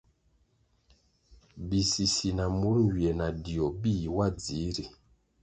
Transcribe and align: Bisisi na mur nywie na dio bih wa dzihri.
Bisisi 1.67 2.27
na 2.37 2.45
mur 2.59 2.77
nywie 2.85 3.11
na 3.19 3.27
dio 3.43 3.67
bih 3.81 4.01
wa 4.15 4.27
dzihri. 4.39 4.83